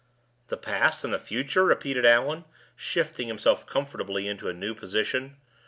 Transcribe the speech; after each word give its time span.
"The 0.47 0.57
past 0.57 1.03
and 1.03 1.13
the 1.13 1.19
future?" 1.19 1.63
repeated 1.63 2.07
Allan, 2.07 2.45
shifting 2.75 3.27
himself 3.27 3.67
comfortably 3.67 4.27
into 4.27 4.49
a 4.49 4.53
new 4.53 4.73
position. 4.73 5.37